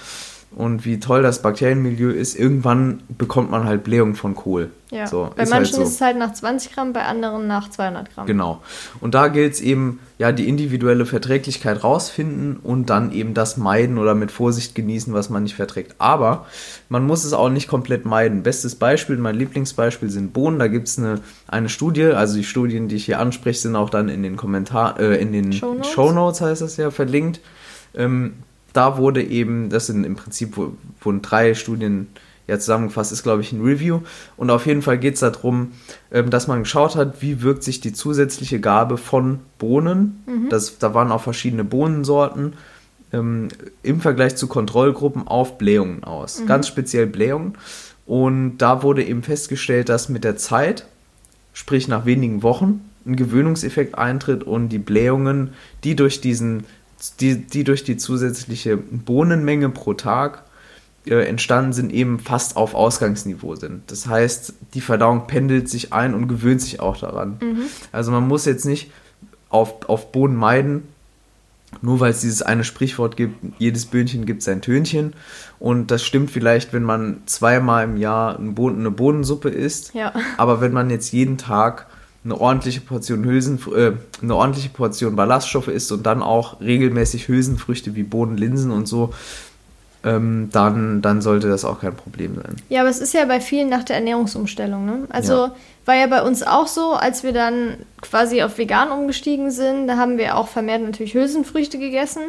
[0.56, 4.70] und wie toll das Bakterienmilieu ist, irgendwann bekommt man halt Blähungen von Kohl.
[4.90, 5.06] Ja.
[5.06, 5.82] So, bei ist halt manchen so.
[5.82, 8.26] ist es halt nach 20 Gramm, bei anderen nach 200 Gramm.
[8.26, 8.62] Genau.
[9.00, 13.98] Und da gilt es eben, ja, die individuelle Verträglichkeit rausfinden und dann eben das meiden
[13.98, 15.96] oder mit Vorsicht genießen, was man nicht verträgt.
[15.98, 16.46] Aber
[16.88, 18.42] man muss es auch nicht komplett meiden.
[18.42, 20.58] Bestes Beispiel, mein Lieblingsbeispiel sind Bohnen.
[20.58, 23.90] Da gibt es eine, eine Studie, also die Studien, die ich hier anspreche, sind auch
[23.90, 25.90] dann in den Kommentar, äh, in den Shownotes?
[25.90, 27.40] Shownotes heißt das ja, verlinkt.
[27.94, 28.34] Ähm,
[28.78, 32.06] da wurde eben, das sind im Prinzip wurden drei Studien
[32.46, 34.00] ja zusammengefasst, ist glaube ich ein Review.
[34.36, 35.72] Und auf jeden Fall geht es darum,
[36.12, 40.94] ähm, dass man geschaut hat, wie wirkt sich die zusätzliche Gabe von Bohnen, das, da
[40.94, 42.52] waren auch verschiedene Bohnensorten,
[43.12, 43.48] ähm,
[43.82, 46.42] im Vergleich zu Kontrollgruppen auf Blähungen aus.
[46.46, 47.58] Ganz speziell Blähungen.
[48.06, 50.86] Und da wurde eben festgestellt, dass mit der Zeit,
[51.52, 55.50] sprich nach wenigen Wochen, ein Gewöhnungseffekt eintritt und die Blähungen,
[55.82, 56.64] die durch diesen,
[57.20, 60.44] die, die durch die zusätzliche Bohnenmenge pro Tag
[61.06, 63.90] äh, entstanden sind, eben fast auf Ausgangsniveau sind.
[63.90, 67.38] Das heißt, die Verdauung pendelt sich ein und gewöhnt sich auch daran.
[67.92, 68.90] Also man muss jetzt nicht
[69.48, 70.82] auf, auf Bohnen meiden,
[71.82, 75.12] nur weil es dieses eine Sprichwort gibt, jedes Böhnchen gibt sein Tönchen.
[75.58, 79.94] Und das stimmt vielleicht, wenn man zweimal im Jahr eine Bohnensuppe isst.
[79.94, 80.12] Ja.
[80.36, 81.86] Aber wenn man jetzt jeden Tag
[82.30, 87.94] eine ordentliche Portion Hülsen, äh, eine ordentliche Portion Ballaststoffe isst und dann auch regelmäßig Hülsenfrüchte
[87.94, 89.14] wie Bohnen, Linsen und so,
[90.04, 92.56] ähm, dann, dann sollte das auch kein Problem sein.
[92.68, 94.84] Ja, aber es ist ja bei vielen nach der Ernährungsumstellung.
[94.86, 94.98] Ne?
[95.10, 95.54] Also Ja.
[95.86, 99.96] war ja bei uns auch so, als wir dann quasi auf vegan umgestiegen sind, da
[99.96, 102.22] haben wir auch vermehrt natürlich Hülsenfrüchte gegessen.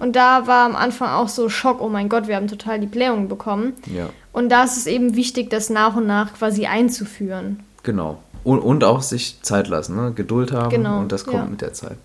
[0.00, 2.86] Und da war am Anfang auch so Schock, oh mein Gott, wir haben total die
[2.86, 3.72] Blähung bekommen.
[3.86, 7.60] Ja, Und da ist es eben wichtig, das nach und nach quasi einzuführen.
[7.84, 8.18] genau.
[8.44, 10.12] Und, und auch sich Zeit lassen, ne?
[10.14, 11.46] Geduld haben Genau, und das kommt ja.
[11.46, 11.96] mit der Zeit.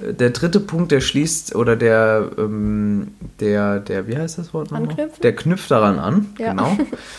[0.00, 3.08] Äh, Der dritte Punkt, der schließt, oder der, ähm,
[3.40, 4.88] der, der, wie heißt das Wort nochmal?
[4.90, 5.20] Anknüpfen?
[5.22, 6.50] Der knüpft daran an, Ja.
[6.50, 6.76] genau.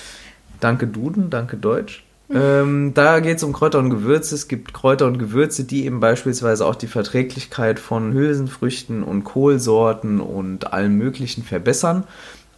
[0.61, 2.03] danke Duden, danke Deutsch.
[2.33, 4.33] Ähm, da geht es um Kräuter und Gewürze.
[4.33, 10.19] Es gibt Kräuter und Gewürze, die eben beispielsweise auch die Verträglichkeit von Hülsenfrüchten und Kohlsorten
[10.21, 12.05] und allem Möglichen verbessern.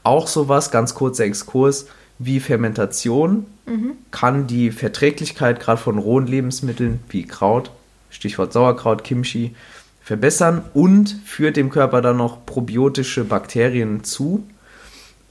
[0.04, 1.88] Auch sowas, ganz kurzer Exkurs,
[2.20, 3.46] wie Fermentation
[4.12, 7.72] kann die Verträglichkeit gerade von rohen Lebensmitteln wie Kraut,
[8.10, 9.56] Stichwort Sauerkraut, Kimchi,
[10.02, 14.46] verbessern und führt dem Körper dann noch probiotische Bakterien zu.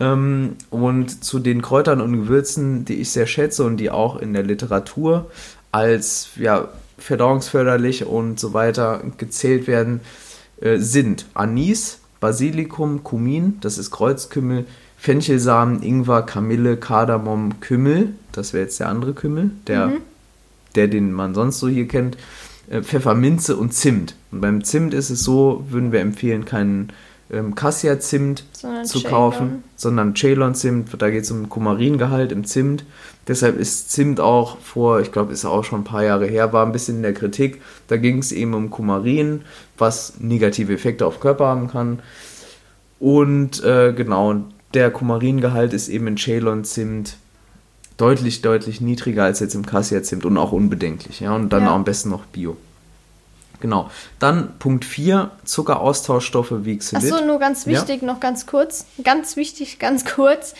[0.01, 4.33] Ähm, und zu den Kräutern und Gewürzen, die ich sehr schätze und die auch in
[4.33, 5.31] der Literatur
[5.70, 6.68] als ja,
[6.99, 10.01] verdauungsförderlich und so weiter gezählt werden,
[10.61, 14.66] äh, sind Anis, Basilikum, Kumin, das ist Kreuzkümmel,
[15.05, 19.93] Fenchelsamen, Ingwer, Kamille, Kardamom, Kümmel, das wäre jetzt der andere Kümmel, der,
[20.77, 22.17] der den man sonst so hier kennt,
[22.71, 24.14] äh, Pfefferminze und Zimt.
[24.33, 26.88] Und beim Zimt ist es so, würden wir empfehlen, keinen
[27.31, 28.67] ähm, Cassia-Zimt zu
[29.01, 29.11] Ceylon.
[29.11, 30.88] kaufen, sondern Ceylon-Zimt.
[30.97, 32.87] Da geht es um Kumaringehalt im Zimt.
[33.29, 36.64] Deshalb ist Zimt auch vor, ich glaube, ist auch schon ein paar Jahre her, war
[36.64, 37.61] ein bisschen in der Kritik.
[37.88, 39.43] Da ging es eben um Kumarin,
[39.77, 41.99] was negative Effekte auf den Körper haben kann.
[42.99, 47.17] Und äh, genau, der Kumaringehalt ist eben in Ceylon-Zimt
[47.97, 51.21] deutlich, deutlich niedriger als jetzt im Cassia-Zimt und auch unbedenklich.
[51.21, 51.35] Ja?
[51.35, 51.75] Und dann Ja.
[51.75, 52.57] am besten noch Bio.
[53.61, 53.91] Genau.
[54.19, 57.13] Dann Punkt 4, Zuckeraustauschstoffe wie Xylit.
[57.13, 57.73] Achso, nur ganz Ja.
[57.73, 58.85] wichtig, noch ganz kurz.
[59.03, 60.55] Ganz wichtig, ganz kurz.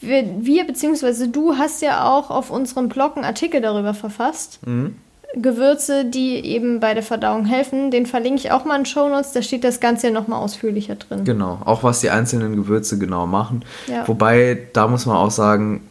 [0.00, 4.60] Wir, wir beziehungsweise du hast ja auch auf unserem Blog einen Artikel darüber verfasst.
[4.66, 4.96] Mhm.
[5.34, 7.90] Gewürze, die eben bei der Verdauung helfen.
[7.90, 9.32] Den verlinke ich auch mal in den Shownotes.
[9.32, 11.24] Da steht das Ganze ja nochmal ausführlicher drin.
[11.24, 13.64] Genau, auch was die einzelnen Gewürze genau machen.
[13.86, 14.06] Ja.
[14.08, 15.82] Wobei, da muss man auch sagen,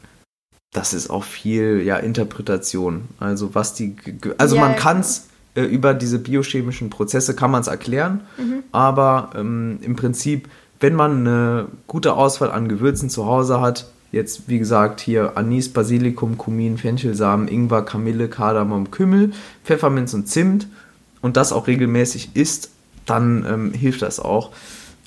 [0.74, 3.08] das ist auch viel ja, Interpretation.
[3.20, 3.96] Also was die,
[4.38, 8.22] also Ja, man ja, kann es äh, über diese biochemischen Prozesse kann man es erklären,
[8.38, 8.64] Mhm.
[8.72, 14.48] aber ähm, im Prinzip, wenn man eine gute Auswahl an Gewürzen zu Hause hat, jetzt
[14.48, 19.32] wie gesagt hier Anis, Basilikum, Kumin, Fenchelsamen, Ingwer, Kamille, Kardamom, Kümmel,
[19.64, 20.68] Pfefferminz und Zimt
[21.22, 22.70] und das auch regelmäßig isst,
[23.06, 24.52] dann ähm, hilft das auch.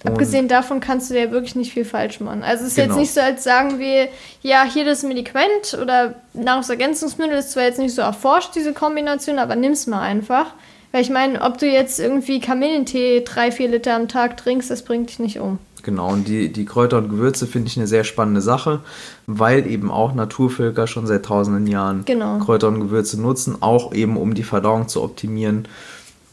[0.05, 2.45] Und- Abgesehen davon kannst du ja wirklich nicht viel falsch machen.
[2.45, 3.01] Also es ist jetzt Genau.
[3.01, 4.09] nicht so, als sagen wir,
[4.43, 9.57] ja, hier das Medikament oder Nahrungsergänzungsmittel ist zwar jetzt nicht so erforscht, diese Kombination, aber
[9.57, 10.47] nimm's mal einfach.
[10.93, 14.83] Weil ich meine, ob du jetzt irgendwie Kamillentee drei, vier Liter am Tag trinkst, das
[14.83, 15.59] bringt dich nicht um.
[15.89, 18.81] Genau, und die, die Kräuter und Gewürze finde ich eine sehr spannende Sache,
[19.27, 22.41] weil eben auch Naturvölker schon seit tausenden Jahren Genau.
[22.41, 25.67] Kräuter und Gewürze nutzen, auch eben um die Verdauung zu optimieren.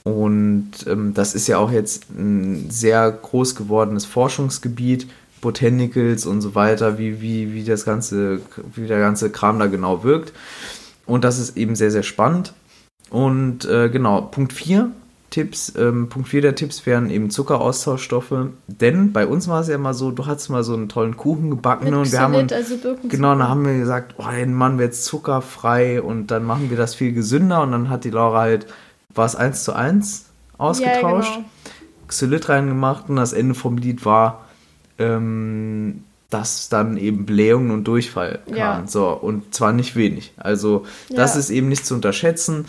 [0.03, 5.07] Und ähm, das ist ja auch jetzt ein sehr groß gewordenes Forschungsgebiet,
[5.39, 8.41] Botanicals und so weiter, wie, wie, wie das ganze,
[8.75, 10.33] wie der ganze Kram da genau wirkt.
[11.05, 12.51] Und das ist eben sehr, sehr spannend.
[13.09, 14.91] Und äh, genau, Punkt 4
[15.35, 18.33] Tipps, ähm, Punkt 4 der Tipps wären eben Zuckeraustauschstoffe.
[18.67, 21.49] Denn bei uns war es ja mal so, du hattest mal so einen tollen Kuchen
[21.49, 24.31] gebacken Mit ne, und wir haben Xylit, uns, also genau, dann haben wir gesagt, oh,
[24.31, 28.05] den machen wir jetzt zuckerfrei und dann machen wir das viel gesünder und dann hat
[28.05, 28.67] die Laura halt,
[29.13, 31.49] war es 1 zu 1 ausgetauscht, Ja, genau.
[32.07, 34.45] Xylit reingemacht und das Ende vom Lied war,
[34.99, 38.55] ähm, dass dann eben Blähungen und Durchfall kam.
[38.57, 38.83] Ja.
[38.87, 40.33] So, und zwar nicht wenig.
[40.37, 41.39] Also, das Ja.
[41.39, 42.65] ist eben nicht zu unterschätzen.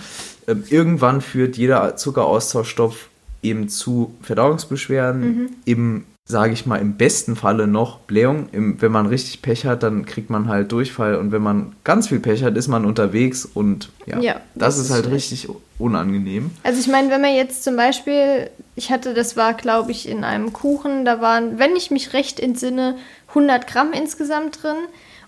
[0.46, 3.08] Ähm, irgendwann führt jeder Zuckeraustauschstoff
[3.42, 5.20] eben zu Verdauungsbeschwerden.
[5.22, 5.48] Mhm.
[5.64, 8.48] Im, sage ich mal, im besten Falle noch Blähung.
[8.52, 11.16] Im, wenn man richtig Pech hat, dann kriegt man halt Durchfall.
[11.16, 14.78] Und wenn man ganz viel Pech hat, ist man unterwegs und ja, Ja, das, das
[14.78, 15.32] ist ist halt schlecht.
[15.32, 16.50] richtig unangenehm.
[16.64, 20.24] Also ich meine, wenn man jetzt zum Beispiel, ich hatte, das war glaube ich in
[20.24, 22.96] einem Kuchen, da waren, wenn ich mich recht entsinne,
[23.36, 24.76] 100 Gramm insgesamt drin.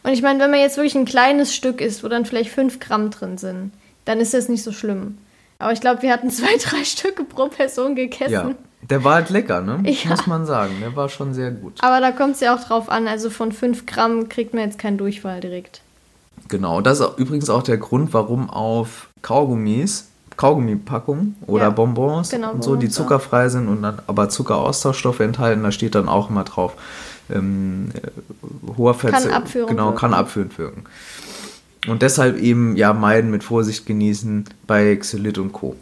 [0.03, 2.81] Und ich meine, wenn man jetzt wirklich ein kleines Stück isst, wo dann vielleicht 5
[2.81, 3.73] Gramm drin sind,
[4.05, 5.19] dann ist das nicht so schlimm.
[5.59, 8.33] Aber ich glaube, wir hatten zwei, drei Stücke pro Person gegessen.
[8.33, 8.51] Ja,
[8.89, 9.83] der war halt lecker, ne?
[9.85, 10.11] Ja.
[10.11, 10.77] Muss man sagen.
[10.81, 11.75] Der war schon sehr gut.
[11.81, 14.79] Aber da kommt es ja auch drauf an, also von 5 Gramm kriegt man jetzt
[14.79, 15.83] keinen Durchfall direkt.
[16.47, 22.53] Genau, das ist übrigens auch der Grund, warum auf Kaugummis, Kaugummipackungen oder Ja, Bonbons genau,
[22.53, 26.45] und so, die zuckerfrei sind und dann aber Zuckeraustauschstoffe enthalten, da steht dann auch immer
[26.45, 26.75] drauf,
[27.31, 30.85] ähm, äh, hoher Verzehr, abführend genau, kann abführend wirken.
[31.87, 35.77] Und deshalb eben ja meiden, mit Vorsicht genießen bei Xylit und Co.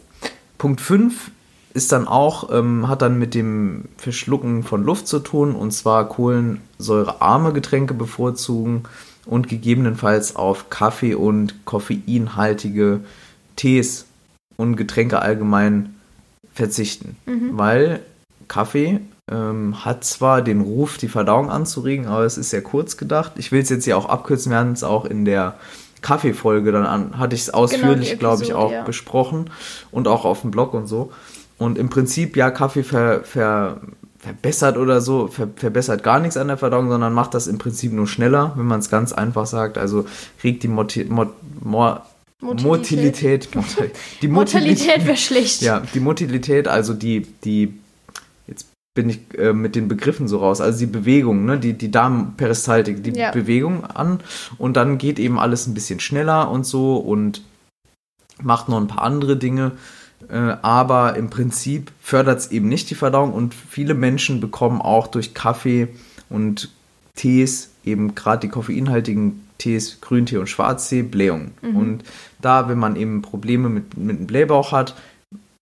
[0.57, 1.31] Punkt 5
[1.73, 6.09] ist dann auch, ähm, hat dann mit dem Verschlucken von Luft zu tun und zwar
[6.09, 8.83] kohlensäurearme Getränke bevorzugen
[9.25, 13.01] und gegebenenfalls auf Kaffee und koffeinhaltige
[13.55, 14.05] Tees
[14.55, 15.95] und Getränke allgemein
[16.53, 17.15] verzichten.
[17.25, 17.57] Mhm.
[17.57, 17.99] Weil
[18.47, 23.33] Kaffee ähm, hat zwar den Ruf, die Verdauung anzuregen, aber es ist sehr kurz gedacht.
[23.35, 25.55] Ich will es jetzt hier auch abkürzen, wir haben es auch in der
[26.01, 28.83] Kaffeefolge dann an, hatte ich es ausführlich, genau, glaube ich, auch ja.
[28.83, 29.49] besprochen
[29.91, 31.11] und auch auf dem Blog und so.
[31.57, 33.81] Und im Prinzip, ja, Kaffee ver, ver,
[34.19, 37.91] verbessert oder so, ver, verbessert gar nichts an der Verdauung, sondern macht das im Prinzip
[37.93, 39.77] nur schneller, wenn man es ganz einfach sagt.
[39.77, 40.05] Also
[40.43, 41.29] regt die Moti Mot
[41.61, 42.05] Mor
[42.39, 43.53] Motilität.
[43.55, 43.95] Motilität.
[44.21, 45.63] Die Motilität wäre schlecht.
[45.63, 47.73] Ja, die Motilität, also die, die,
[48.97, 53.03] bin ich äh, mit den Begriffen so raus, also die Bewegung, ne, die, die Darmperistaltik,
[53.03, 53.29] die ja.
[53.29, 54.21] Bewegung an
[54.57, 57.43] und dann geht eben alles ein bisschen schneller und so und
[58.41, 59.73] macht noch ein paar andere Dinge
[60.29, 65.05] äh, aber im Prinzip fördert es eben nicht die Verdauung und viele Menschen bekommen auch
[65.05, 65.89] durch Kaffee
[66.29, 66.71] und
[67.15, 71.53] Tees, eben gerade die koffeinhaltigen Tees, Grüntee und Schwarztee, Blähungen.
[71.61, 71.75] Mhm.
[71.75, 72.03] Und
[72.41, 74.95] da, wenn man eben Probleme mit, mit dem Blähbauch hat,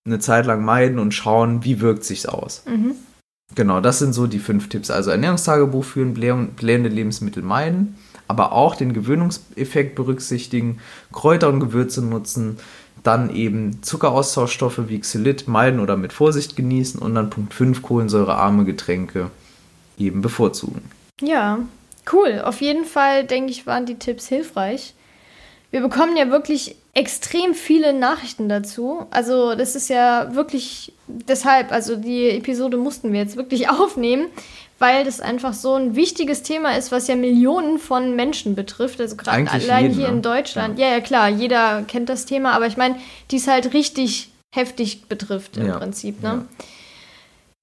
[0.05, 2.63] eine Zeit lang meiden und schauen, wie wirkt sich's aus.
[2.67, 2.95] Mhm.
[3.53, 4.89] Genau, das sind so die fünf Tipps.
[4.89, 10.79] Also Ernährungstagebuch führen, blähende Lebensmittel meiden, aber auch den Gewöhnungseffekt berücksichtigen,
[11.11, 12.57] Kräuter und Gewürze nutzen,
[13.03, 18.65] dann eben Zuckeraustauschstoffe wie Xylit meiden oder mit Vorsicht genießen und dann Punkt 5 kohlensäurearme
[18.65, 19.29] Getränke
[19.97, 20.81] eben bevorzugen.
[21.21, 21.59] Ja,
[22.11, 22.41] cool.
[22.43, 24.95] Auf jeden Fall, denke ich, waren die Tipps hilfreich.
[25.69, 29.05] Wir bekommen ja wirklich extrem viele Nachrichten dazu.
[29.11, 34.27] Also das ist ja wirklich deshalb, also die Episode mussten wir jetzt wirklich aufnehmen,
[34.79, 38.99] weil das einfach so ein wichtiges Thema ist, was ja Millionen von Menschen betrifft.
[38.99, 40.21] Also gerade allein jeden, hier in ne?
[40.21, 40.79] Deutschland.
[40.79, 40.87] Ja.
[40.87, 40.93] ja.
[40.93, 42.95] ja, klar, jeder kennt das Thema, aber ich meine,
[43.29, 45.77] die es halt richtig heftig betrifft im ja.
[45.77, 46.23] Prinzip.
[46.23, 46.29] Ne?
[46.29, 46.65] Ja.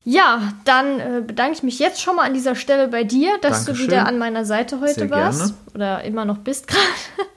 [0.04, 3.64] Ja, dann äh, bedanke ich mich jetzt schon mal an dieser Stelle bei dir, dass
[3.64, 3.86] Dankeschön.
[3.86, 5.40] du wieder an meiner Seite heute Sehr warst.
[5.40, 5.54] Gerne.
[5.74, 6.82] Oder immer noch bist gerade.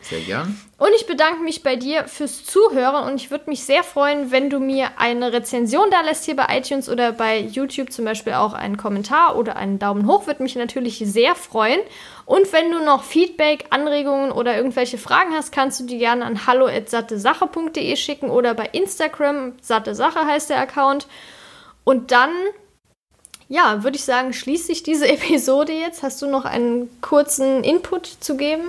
[0.01, 0.59] Sehr gern.
[0.79, 4.49] Und ich bedanke mich bei dir fürs Zuhören und ich würde mich sehr freuen, wenn
[4.49, 8.53] du mir eine Rezension da lässt hier bei iTunes oder bei YouTube zum Beispiel auch
[8.53, 10.25] einen Kommentar oder einen Daumen hoch.
[10.25, 11.79] Würde mich natürlich sehr freuen.
[12.25, 16.47] Und wenn du noch Feedback, Anregungen oder irgendwelche Fragen hast, kannst du die gerne an
[16.47, 21.05] hallo.sattesache.de schicken oder bei Instagram, satte Sache heißt der Account.
[21.85, 22.31] Und dann,
[23.47, 26.03] ja, würde ich sagen, schließt sich diese Episode jetzt.
[26.03, 28.63] Hast du noch einen kurzen Input zu geben?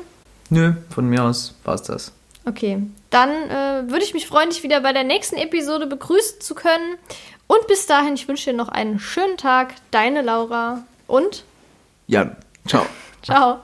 [0.51, 2.13] Nö, von mir aus war es das.
[2.45, 6.55] Okay, dann äh, würde ich mich freuen, dich wieder bei der nächsten Episode begrüßen zu
[6.55, 6.97] können.
[7.49, 9.75] Und bis dahin, ich wünsche dir noch einen schönen Tag.
[9.91, 11.45] Deine Laura und
[12.07, 12.37] Jan.
[12.67, 12.87] Ciao.
[13.23, 13.61] Ciao.